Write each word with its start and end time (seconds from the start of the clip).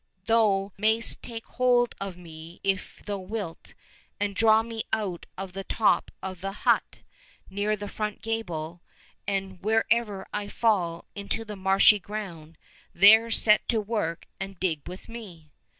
Thou 0.25 0.71
mayst 0.79 1.21
take 1.21 1.45
hold 1.45 1.93
of 2.01 2.17
me 2.17 2.59
if 2.63 3.03
thou 3.05 3.19
wilt, 3.19 3.75
and 4.19 4.35
draw 4.35 4.63
me 4.63 4.81
out 4.91 5.27
of 5.37 5.53
the 5.53 5.63
top 5.63 6.09
of 6.23 6.41
the 6.41 6.51
hut, 6.65 7.01
near 7.51 7.75
the 7.75 7.87
front 7.87 8.23
gable; 8.23 8.81
and 9.27 9.61
wher 9.63 9.85
ever 9.91 10.27
I 10.33 10.47
fall 10.47 11.05
into 11.13 11.45
the 11.45 11.55
marshy 11.55 11.99
ground, 11.99 12.57
there 12.95 13.29
set 13.29 13.69
to 13.69 13.79
work 13.79 14.25
and 14.39 14.59
dig 14.59 14.87
with 14.87 15.07
me 15.07 15.51